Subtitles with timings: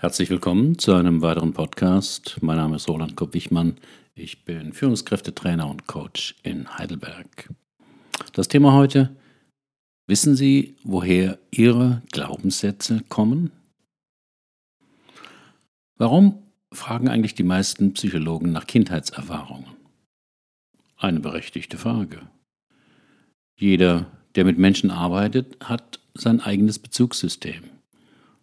[0.00, 2.36] Herzlich willkommen zu einem weiteren Podcast.
[2.40, 3.78] Mein Name ist Roland Kopp-Wichmann.
[4.14, 7.52] Ich bin Führungskräftetrainer und Coach in Heidelberg.
[8.32, 9.16] Das Thema heute:
[10.06, 13.50] Wissen Sie, woher Ihre Glaubenssätze kommen?
[15.96, 19.66] Warum fragen eigentlich die meisten Psychologen nach Kindheitserfahrungen?
[20.96, 22.20] Eine berechtigte Frage.
[23.58, 24.06] Jeder,
[24.36, 27.64] der mit Menschen arbeitet, hat sein eigenes Bezugssystem.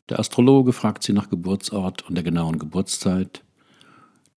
[0.10, 3.44] Der Astrologe fragt sie nach Geburtsort und der genauen Geburtszeit.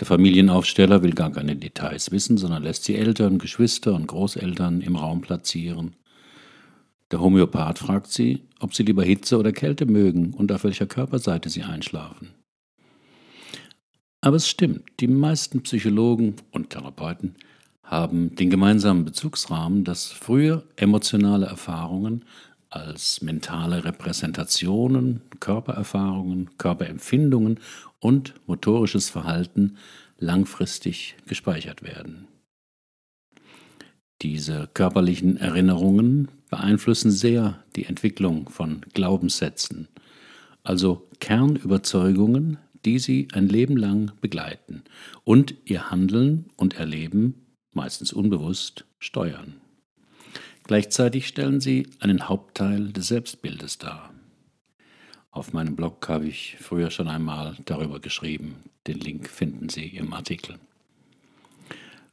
[0.01, 4.97] Der Familienaufsteller will gar keine Details wissen, sondern lässt sie Eltern, Geschwister und Großeltern im
[4.97, 5.97] Raum platzieren.
[7.11, 11.51] Der Homöopath fragt sie, ob sie lieber Hitze oder Kälte mögen und auf welcher Körperseite
[11.51, 12.31] sie einschlafen.
[14.21, 17.37] Aber es stimmt, die meisten Psychologen und Therapeuten
[17.83, 22.25] haben den gemeinsamen Bezugsrahmen, dass frühe emotionale Erfahrungen
[22.71, 27.61] als mentale Repräsentationen, Körpererfahrungen, Körperempfindungen
[28.01, 29.77] und motorisches Verhalten
[30.19, 32.29] langfristig gespeichert werden.
[34.23, 39.89] Diese körperlichen Erinnerungen beeinflussen sehr die Entwicklung von Glaubenssätzen,
[40.65, 44.83] also Kernüberzeugungen, die sie ein Leben lang begleiten
[45.25, 49.61] und ihr Handeln und Erleben, meistens unbewusst, steuern.
[50.69, 54.13] Gleichzeitig stellen sie einen Hauptteil des Selbstbildes dar.
[55.31, 58.57] Auf meinem Blog habe ich früher schon einmal darüber geschrieben.
[58.87, 60.57] Den Link finden Sie im Artikel.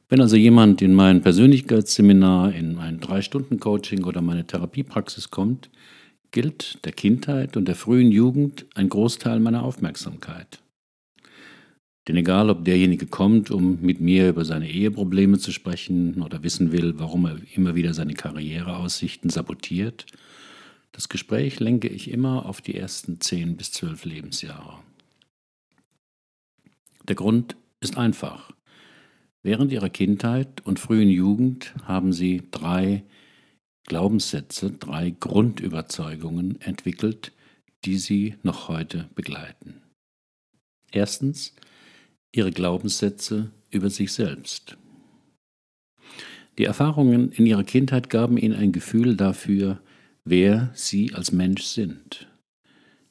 [0.08, 5.68] Wenn also jemand in mein Persönlichkeitsseminar, in mein Drei-Stunden-Coaching oder meine Therapiepraxis kommt,
[6.30, 10.60] gilt der Kindheit und der frühen Jugend ein Großteil meiner Aufmerksamkeit.
[12.08, 16.70] Denn egal, ob derjenige kommt, um mit mir über seine Eheprobleme zu sprechen oder wissen
[16.70, 20.06] will, warum er immer wieder seine Karriereaussichten sabotiert,
[20.92, 24.78] das Gespräch lenke ich immer auf die ersten zehn bis zwölf Lebensjahre.
[27.08, 28.52] Der Grund ist einfach.
[29.42, 33.04] Während ihrer Kindheit und frühen Jugend haben sie drei
[33.84, 37.32] Glaubenssätze, drei Grundüberzeugungen entwickelt,
[37.84, 39.82] die sie noch heute begleiten.
[40.90, 41.54] Erstens,
[42.36, 44.76] ihre Glaubenssätze über sich selbst.
[46.58, 49.80] Die Erfahrungen in ihrer Kindheit gaben ihnen ein Gefühl dafür,
[50.24, 52.28] wer sie als Mensch sind.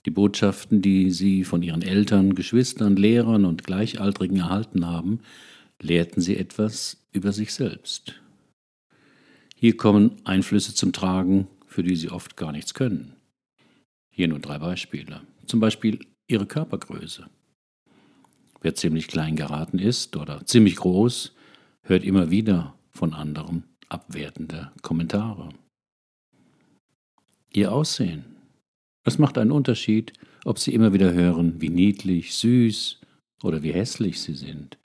[0.05, 5.19] Die Botschaften, die sie von ihren Eltern, Geschwistern, Lehrern und Gleichaltrigen erhalten haben,
[5.81, 8.21] lehrten sie etwas über sich selbst.
[9.55, 13.13] Hier kommen Einflüsse zum Tragen, für die sie oft gar nichts können.
[14.11, 15.21] Hier nur drei Beispiele.
[15.45, 17.27] Zum Beispiel ihre Körpergröße.
[18.65, 21.35] Wer ziemlich klein geraten ist oder ziemlich groß,
[21.83, 25.49] hört immer wieder von anderen abwertende Kommentare.
[27.53, 28.25] Ihr Aussehen.
[29.03, 30.13] Es macht einen Unterschied,
[30.45, 33.01] ob Sie immer wieder hören, wie niedlich, süß
[33.43, 34.79] oder wie hässlich Sie sind,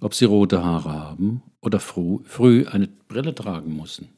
[0.00, 4.08] ob Sie rote Haare haben oder früh, früh eine Brille tragen müssen.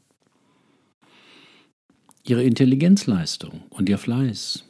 [2.25, 4.65] Ihre Intelligenzleistung und Ihr Fleiß.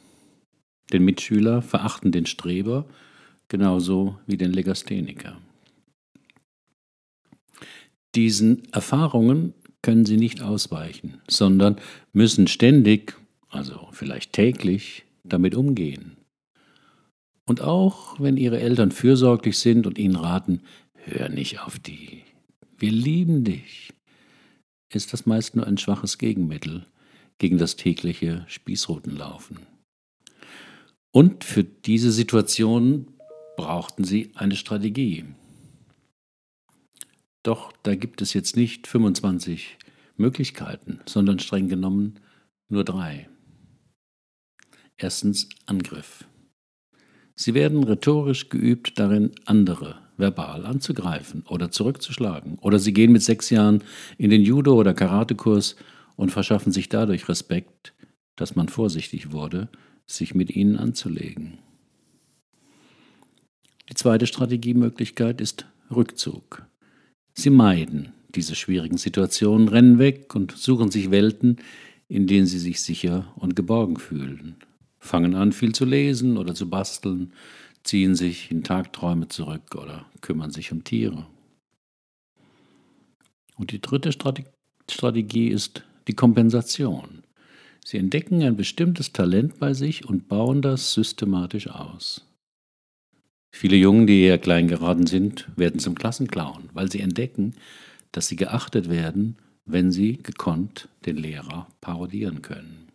[0.93, 2.85] Den Mitschüler verachten den Streber
[3.47, 5.37] genauso wie den Legastheniker.
[8.15, 11.77] Diesen Erfahrungen können sie nicht ausweichen, sondern
[12.13, 13.15] müssen ständig,
[13.49, 16.17] also vielleicht täglich, damit umgehen.
[17.45, 20.61] Und auch wenn ihre Eltern fürsorglich sind und ihnen raten,
[20.93, 22.23] hör nicht auf die,
[22.77, 23.93] wir lieben dich,
[24.93, 26.85] ist das meist nur ein schwaches Gegenmittel
[27.37, 29.59] gegen das tägliche Spießrutenlaufen.
[31.11, 33.07] Und für diese Situation
[33.57, 35.25] brauchten sie eine Strategie.
[37.43, 39.77] Doch da gibt es jetzt nicht 25
[40.15, 42.19] Möglichkeiten, sondern streng genommen
[42.69, 43.27] nur drei.
[44.97, 46.25] Erstens Angriff.
[47.35, 52.57] Sie werden rhetorisch geübt darin, andere verbal anzugreifen oder zurückzuschlagen.
[52.59, 53.83] Oder sie gehen mit sechs Jahren
[54.17, 55.75] in den Judo- oder Karatekurs
[56.15, 57.93] und verschaffen sich dadurch Respekt,
[58.35, 59.69] dass man vorsichtig wurde,
[60.07, 61.59] sich mit ihnen anzulegen.
[63.89, 66.65] Die zweite Strategiemöglichkeit ist Rückzug.
[67.33, 71.57] Sie meiden diese schwierigen Situationen, rennen weg und suchen sich Welten,
[72.09, 74.55] in denen sie sich sicher und geborgen fühlen,
[74.99, 77.33] fangen an, viel zu lesen oder zu basteln,
[77.83, 81.25] ziehen sich in Tagträume zurück oder kümmern sich um Tiere.
[83.55, 87.23] Und die dritte Strategie ist die Kompensation.
[87.83, 92.25] Sie entdecken ein bestimmtes Talent bei sich und bauen das systematisch aus.
[93.57, 97.55] Viele Jungen, die eher klein geraten sind, werden zum Klassenclown, weil sie entdecken,
[98.11, 102.89] dass sie geachtet werden, wenn sie gekonnt den Lehrer parodieren können.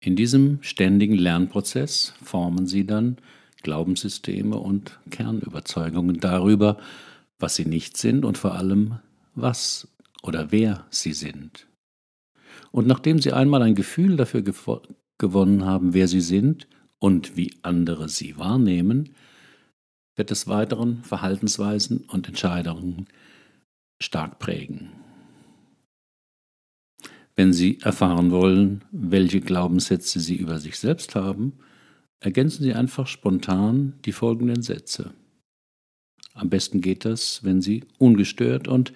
[0.00, 3.18] In diesem ständigen Lernprozess formen Sie dann
[3.62, 6.78] Glaubenssysteme und Kernüberzeugungen darüber,
[7.38, 9.00] was Sie nicht sind und vor allem,
[9.34, 9.86] was
[10.22, 11.66] oder wer Sie sind.
[12.72, 14.42] Und nachdem Sie einmal ein Gefühl dafür
[15.18, 16.66] gewonnen haben, wer Sie sind
[17.00, 19.14] und wie andere Sie wahrnehmen,
[20.16, 23.08] wird es weiteren Verhaltensweisen und Entscheidungen
[24.00, 24.92] stark prägen.
[27.36, 31.58] Wenn Sie erfahren wollen, welche Glaubenssätze Sie über sich selbst haben,
[32.20, 35.14] ergänzen Sie einfach spontan die folgenden Sätze.
[36.34, 38.92] Am besten geht das, wenn Sie ungestört und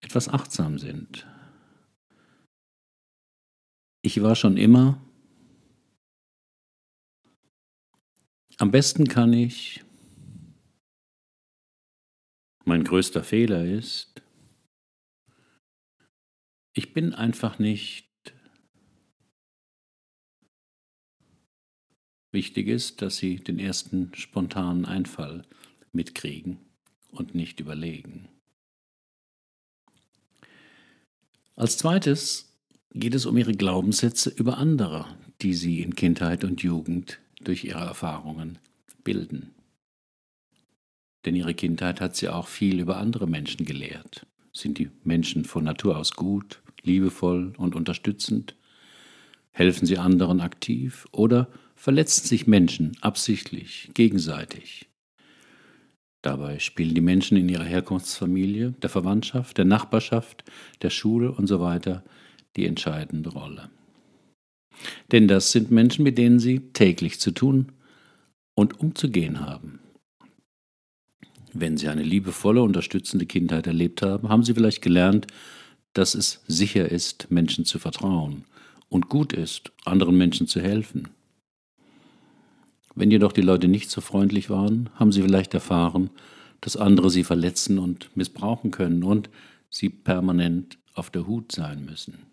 [0.00, 1.26] etwas achtsam sind.
[4.02, 5.00] Ich war schon immer.
[8.60, 9.82] Am besten kann ich.
[12.66, 14.20] Mein größter Fehler ist.
[16.74, 18.06] Ich bin einfach nicht.
[22.32, 25.46] Wichtig ist, dass Sie den ersten spontanen Einfall
[25.92, 26.58] mitkriegen
[27.12, 28.28] und nicht überlegen.
[31.56, 32.54] Als zweites
[32.90, 35.06] geht es um Ihre Glaubenssätze über andere,
[35.40, 38.58] die Sie in Kindheit und Jugend durch Ihre Erfahrungen
[39.04, 39.54] bilden.
[41.24, 44.26] Denn Ihre Kindheit hat Sie auch viel über andere Menschen gelehrt.
[44.52, 48.56] Sind die Menschen von Natur aus gut, liebevoll und unterstützend?
[49.52, 54.88] Helfen sie anderen aktiv oder verletzen sich Menschen absichtlich, gegenseitig?
[56.22, 60.44] Dabei spielen die Menschen in ihrer Herkunftsfamilie, der Verwandtschaft, der Nachbarschaft,
[60.82, 62.04] der Schule und so weiter
[62.56, 63.70] die entscheidende Rolle.
[65.12, 67.72] Denn das sind Menschen, mit denen sie täglich zu tun
[68.54, 69.80] und umzugehen haben.
[71.52, 75.26] Wenn Sie eine liebevolle, unterstützende Kindheit erlebt haben, haben Sie vielleicht gelernt,
[75.94, 78.44] dass es sicher ist, Menschen zu vertrauen
[78.88, 81.08] und gut ist, anderen Menschen zu helfen.
[82.94, 86.10] Wenn jedoch die Leute nicht so freundlich waren, haben Sie vielleicht erfahren,
[86.60, 89.30] dass andere Sie verletzen und missbrauchen können und
[89.70, 92.29] Sie permanent auf der Hut sein müssen.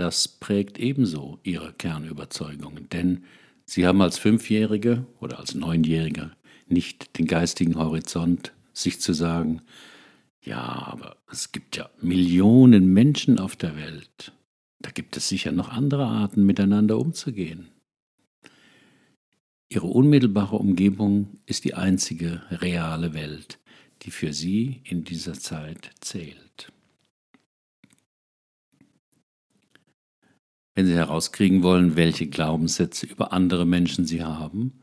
[0.00, 3.24] Das prägt ebenso Ihre Kernüberzeugungen, denn
[3.66, 6.30] Sie haben als Fünfjährige oder als Neunjährige
[6.68, 9.60] nicht den geistigen Horizont, sich zu sagen,
[10.42, 14.32] ja, aber es gibt ja Millionen Menschen auf der Welt.
[14.78, 17.68] Da gibt es sicher noch andere Arten, miteinander umzugehen.
[19.68, 23.58] Ihre unmittelbare Umgebung ist die einzige reale Welt,
[24.00, 26.72] die für Sie in dieser Zeit zählt.
[30.74, 34.80] Wenn Sie herauskriegen wollen, welche Glaubenssätze über andere Menschen Sie haben,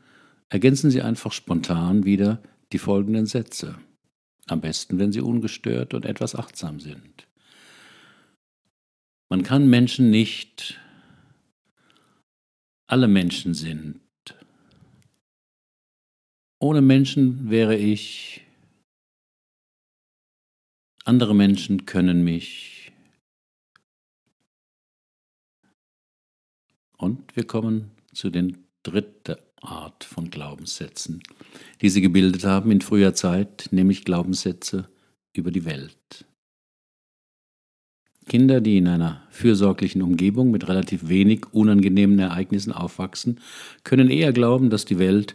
[0.50, 2.42] Ergänzen Sie einfach spontan wieder
[2.72, 3.78] die folgenden Sätze.
[4.46, 7.28] Am besten, wenn sie ungestört und etwas achtsam sind.
[9.28, 10.80] Man kann Menschen nicht,
[12.86, 14.00] alle Menschen sind.
[16.60, 18.42] Ohne Menschen wäre ich,
[21.04, 22.77] andere Menschen können mich.
[26.98, 31.22] Und wir kommen zu den dritten Art von Glaubenssätzen,
[31.80, 34.88] die sie gebildet haben in früher Zeit, nämlich Glaubenssätze
[35.32, 36.26] über die Welt.
[38.26, 43.40] Kinder, die in einer fürsorglichen Umgebung mit relativ wenig unangenehmen Ereignissen aufwachsen,
[43.84, 45.34] können eher glauben, dass die Welt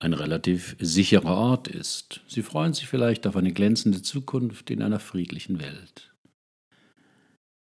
[0.00, 2.22] ein relativ sicherer Ort ist.
[2.26, 6.12] Sie freuen sich vielleicht auf eine glänzende Zukunft in einer friedlichen Welt.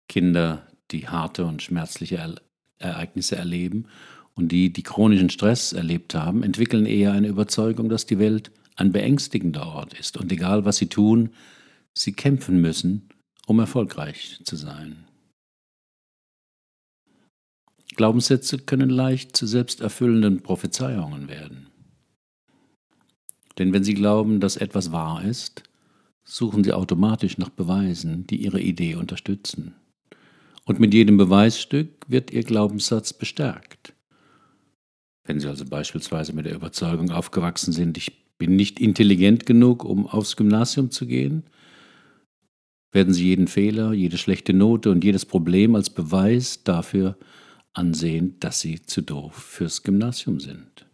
[0.08, 2.22] Kinder, die harte und schmerzliche
[2.78, 3.86] Ereignisse erleben
[4.34, 8.92] und die, die chronischen Stress erlebt haben, entwickeln eher eine Überzeugung, dass die Welt ein
[8.92, 11.30] beängstigender Ort ist und egal was sie tun,
[11.92, 13.08] sie kämpfen müssen,
[13.46, 15.04] um erfolgreich zu sein.
[17.96, 21.68] Glaubenssätze können leicht zu selbsterfüllenden Prophezeiungen werden.
[23.58, 25.62] Denn wenn Sie glauben, dass etwas wahr ist,
[26.24, 29.74] suchen Sie automatisch nach Beweisen, die Ihre Idee unterstützen.
[30.66, 33.94] Und mit jedem Beweisstück wird Ihr Glaubenssatz bestärkt.
[35.24, 40.06] Wenn Sie also beispielsweise mit der Überzeugung aufgewachsen sind, ich bin nicht intelligent genug, um
[40.06, 41.44] aufs Gymnasium zu gehen,
[42.92, 47.16] werden Sie jeden Fehler, jede schlechte Note und jedes Problem als Beweis dafür
[47.72, 50.86] ansehen, dass Sie zu doof fürs Gymnasium sind.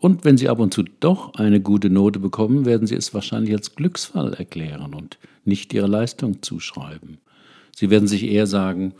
[0.00, 3.54] Und wenn Sie ab und zu doch eine gute Note bekommen, werden Sie es wahrscheinlich
[3.54, 7.18] als Glücksfall erklären und nicht Ihrer Leistung zuschreiben.
[7.74, 8.94] Sie werden sich eher sagen,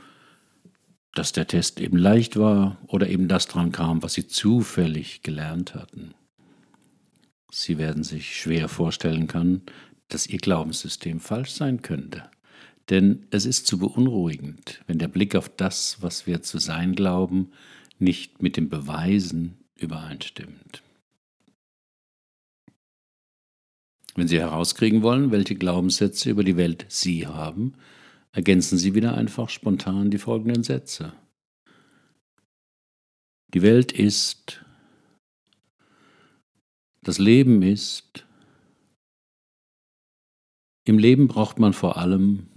[1.15, 5.75] dass der Test eben leicht war oder eben das dran kam, was sie zufällig gelernt
[5.75, 6.15] hatten.
[7.51, 9.63] Sie werden sich schwer vorstellen können,
[10.09, 12.31] dass ihr Glaubenssystem falsch sein könnte.
[12.89, 17.53] Denn es ist zu beunruhigend, wenn der Blick auf das, was wir zu sein glauben,
[17.99, 20.83] nicht mit den Beweisen übereinstimmt.
[24.15, 27.75] Wenn Sie herauskriegen wollen, welche Glaubenssätze über die Welt Sie haben,
[28.33, 31.13] ergänzen Sie wieder einfach spontan die folgenden Sätze.
[33.55, 34.65] Die Welt ist,
[37.03, 38.27] das Leben ist,
[40.85, 42.49] im Leben braucht man vor allem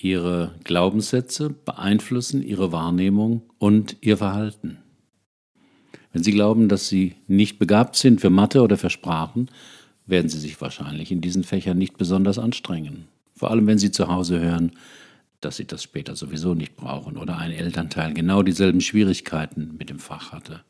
[0.00, 4.78] Ihre Glaubenssätze beeinflussen Ihre Wahrnehmung und Ihr Verhalten.
[6.12, 9.50] Wenn Sie glauben, dass Sie nicht begabt sind für Mathe oder für Sprachen,
[10.08, 13.06] werden Sie sich wahrscheinlich in diesen Fächern nicht besonders anstrengen.
[13.36, 14.72] Vor allem, wenn Sie zu Hause hören,
[15.40, 19.98] dass Sie das später sowieso nicht brauchen oder ein Elternteil genau dieselben Schwierigkeiten mit dem
[19.98, 20.64] Fach hatte.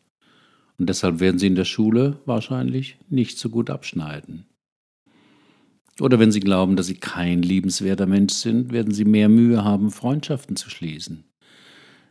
[0.78, 4.46] Und deshalb werden Sie in der Schule wahrscheinlich nicht so gut abschneiden.
[6.00, 9.90] Oder wenn Sie glauben, dass Sie kein liebenswerter Mensch sind, werden Sie mehr Mühe haben,
[9.90, 11.24] Freundschaften zu schließen.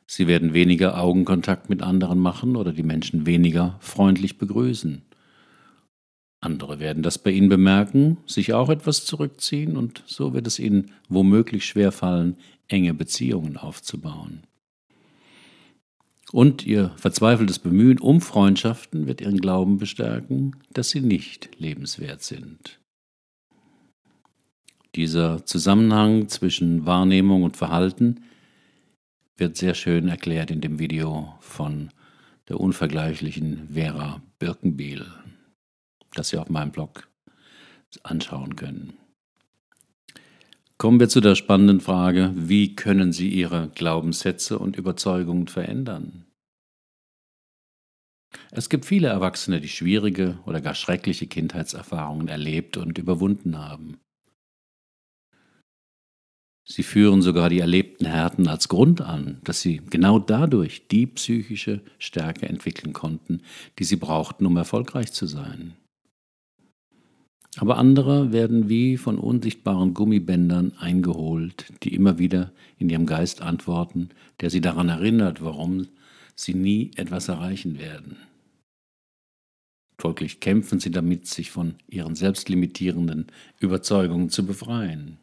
[0.05, 5.03] Sie werden weniger Augenkontakt mit anderen machen oder die Menschen weniger freundlich begrüßen.
[6.39, 10.91] Andere werden das bei Ihnen bemerken, sich auch etwas zurückziehen und so wird es Ihnen
[11.09, 14.43] womöglich schwerfallen, enge Beziehungen aufzubauen.
[16.31, 22.79] Und Ihr verzweifeltes Bemühen um Freundschaften wird Ihren Glauben bestärken, dass Sie nicht lebenswert sind.
[24.95, 28.21] Dieser Zusammenhang zwischen Wahrnehmung und Verhalten
[29.37, 31.91] wird sehr schön erklärt in dem Video von
[32.49, 35.05] der unvergleichlichen Vera Birkenbiel,
[36.17, 37.07] das Sie auf meinem Blog
[38.03, 38.93] anschauen können.
[40.77, 46.25] Kommen wir zu der spannenden Frage, wie können Sie Ihre Glaubenssätze und Überzeugungen verändern?
[48.51, 53.99] Es gibt viele Erwachsene, die schwierige oder gar schreckliche Kindheitserfahrungen erlebt und überwunden haben.
[56.69, 61.81] Sie führen sogar die erlebten Härten als Grund an, dass sie genau dadurch die psychische
[61.97, 63.41] Stärke entwickeln konnten,
[63.79, 65.77] die sie brauchten, um erfolgreich zu sein.
[67.59, 74.09] Aber andere werden wie von unsichtbaren Gummibändern eingeholt, die immer wieder in ihrem Geist antworten,
[74.41, 75.87] der sie daran erinnert, warum
[76.35, 78.17] sie nie etwas erreichen werden.
[79.99, 83.27] Folglich kämpfen sie damit, sich von ihren selbstlimitierenden
[83.59, 85.17] Überzeugungen zu befreien.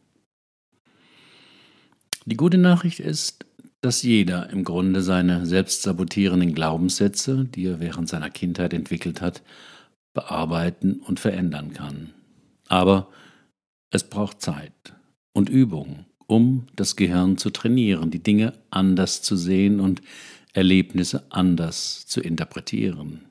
[2.26, 3.46] Die gute Nachricht ist,
[3.80, 9.42] dass jeder im Grunde seine selbstsabotierenden Glaubenssätze, die er während seiner Kindheit entwickelt hat,
[10.14, 12.12] bearbeiten und verändern kann.
[12.74, 13.06] Aber
[13.92, 14.96] es braucht Zeit
[15.32, 20.02] und Übung, um das Gehirn zu trainieren, die Dinge anders zu sehen und
[20.54, 23.26] Erlebnisse anders zu interpretieren.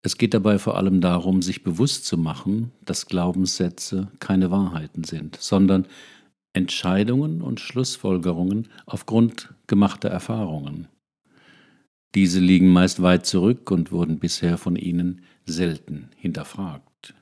[0.00, 5.36] Es geht dabei vor allem darum, sich bewusst zu machen, dass Glaubenssätze keine Wahrheiten sind,
[5.38, 5.86] sondern
[6.54, 10.88] Entscheidungen und Schlussfolgerungen aufgrund gemachter Erfahrungen.
[12.14, 17.14] Diese liegen meist weit zurück und wurden bisher von ihnen selten hinterfragt.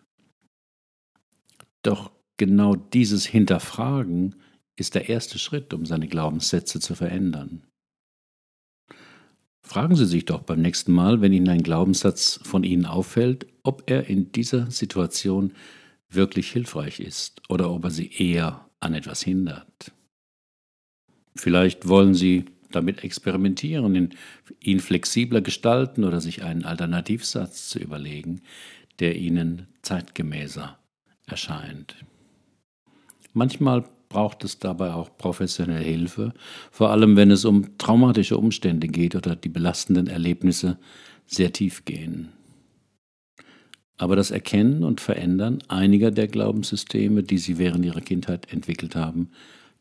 [1.83, 4.37] Doch genau dieses Hinterfragen
[4.77, 7.63] ist der erste Schritt, um seine Glaubenssätze zu verändern.
[9.63, 13.91] Fragen Sie sich doch beim nächsten Mal, wenn Ihnen ein Glaubenssatz von Ihnen auffällt, ob
[13.91, 15.53] er in dieser Situation
[16.09, 19.93] wirklich hilfreich ist oder ob er Sie eher an etwas hindert.
[21.35, 24.15] Vielleicht wollen Sie damit experimentieren,
[24.61, 28.43] ihn flexibler gestalten oder sich einen Alternativsatz zu überlegen,
[28.99, 30.79] der Ihnen zeitgemäßer
[31.27, 31.97] erscheint.
[33.33, 36.33] Manchmal braucht es dabei auch professionelle Hilfe,
[36.71, 40.79] vor allem wenn es um traumatische Umstände geht oder die belastenden Erlebnisse
[41.27, 42.31] sehr tief gehen.
[43.99, 49.31] Aber das Erkennen und Verändern einiger der Glaubenssysteme, die sie während ihrer Kindheit entwickelt haben,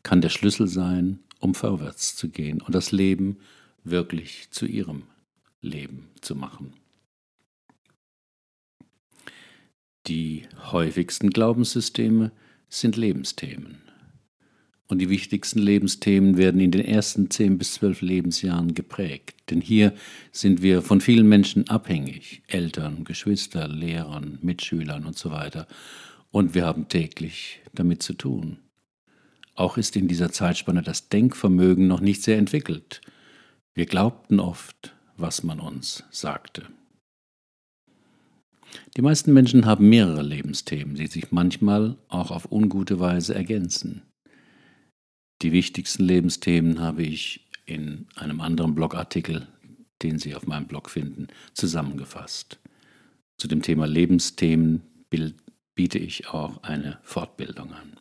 [0.02, 3.38] kann der Schlüssel sein, um vorwärts zu gehen und das Leben
[3.84, 5.04] wirklich zu ihrem
[5.60, 6.74] Leben zu machen.
[10.08, 12.32] Die häufigsten Glaubenssysteme
[12.68, 13.78] sind Lebensthemen.
[14.88, 19.36] Und die wichtigsten Lebensthemen werden in den ersten zehn bis zwölf Lebensjahren geprägt.
[19.50, 19.94] Denn hier
[20.32, 22.42] sind wir von vielen Menschen abhängig.
[22.48, 25.66] Eltern, Geschwister, Lehrern, Mitschülern und so weiter.
[26.32, 28.58] Und wir haben täglich damit zu tun.
[29.56, 33.00] Auch ist in dieser Zeitspanne das Denkvermögen noch nicht sehr entwickelt.
[33.74, 36.66] Wir glaubten oft, was man uns sagte.
[38.96, 44.02] Die meisten Menschen haben mehrere Lebensthemen, die sich manchmal auch auf ungute Weise ergänzen.
[45.42, 49.46] Die wichtigsten Lebensthemen habe ich in einem anderen Blogartikel,
[50.02, 52.58] den Sie auf meinem Blog finden, zusammengefasst.
[53.38, 54.82] Zu dem Thema Lebensthemen
[55.74, 58.00] biete ich auch eine Fortbildung an.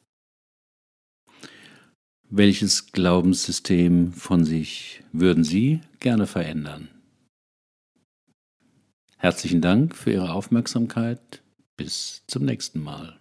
[2.32, 6.90] Welches Glaubenssystem von sich würden Sie gerne verändern?
[9.18, 11.44] Herzlichen Dank für Ihre Aufmerksamkeit.
[11.78, 13.20] Bis zum nächsten Mal.